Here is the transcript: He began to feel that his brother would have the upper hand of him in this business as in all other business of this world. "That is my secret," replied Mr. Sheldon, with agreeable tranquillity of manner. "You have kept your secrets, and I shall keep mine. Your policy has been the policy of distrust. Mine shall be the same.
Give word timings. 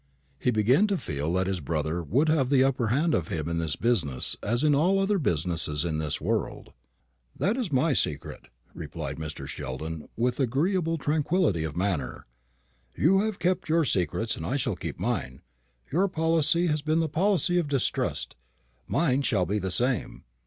He 0.39 0.49
began 0.49 0.87
to 0.87 0.97
feel 0.97 1.31
that 1.33 1.45
his 1.45 1.59
brother 1.59 2.01
would 2.01 2.27
have 2.27 2.49
the 2.49 2.63
upper 2.63 2.87
hand 2.87 3.13
of 3.13 3.27
him 3.27 3.47
in 3.47 3.59
this 3.59 3.75
business 3.75 4.35
as 4.41 4.63
in 4.63 4.73
all 4.73 4.97
other 4.97 5.19
business 5.19 5.67
of 5.67 5.79
this 5.99 6.19
world. 6.19 6.73
"That 7.37 7.55
is 7.55 7.71
my 7.71 7.93
secret," 7.93 8.47
replied 8.73 9.17
Mr. 9.17 9.47
Sheldon, 9.47 10.09
with 10.17 10.39
agreeable 10.39 10.97
tranquillity 10.97 11.63
of 11.63 11.77
manner. 11.77 12.25
"You 12.97 13.19
have 13.19 13.37
kept 13.37 13.69
your 13.69 13.85
secrets, 13.85 14.35
and 14.35 14.43
I 14.43 14.55
shall 14.55 14.75
keep 14.75 14.99
mine. 14.99 15.43
Your 15.91 16.07
policy 16.07 16.65
has 16.65 16.81
been 16.81 16.99
the 16.99 17.07
policy 17.07 17.59
of 17.59 17.67
distrust. 17.67 18.35
Mine 18.87 19.21
shall 19.21 19.45
be 19.45 19.59
the 19.59 19.69
same. 19.69 20.23